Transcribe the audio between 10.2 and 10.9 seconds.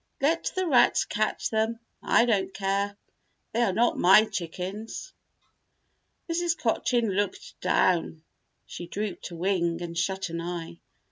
an eye.